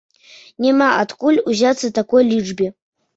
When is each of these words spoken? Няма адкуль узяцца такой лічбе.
Няма 0.65 0.87
адкуль 1.01 1.37
узяцца 1.51 1.91
такой 1.99 2.21
лічбе. 2.31 2.71